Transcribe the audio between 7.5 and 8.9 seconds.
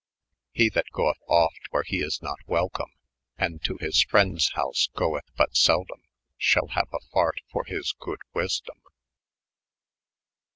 for his good wesdom.'